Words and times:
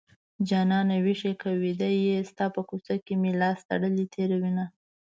جانانه 0.49 0.95
ويښ 1.05 1.21
يې 1.27 1.33
که 1.41 1.49
ويده 1.61 1.89
يې 2.03 2.17
ستا 2.29 2.45
په 2.55 2.61
کوڅه 2.69 2.93
مې 3.21 3.31
لاس 3.41 3.59
تړلی 3.69 4.05
تېروينه 4.13 4.65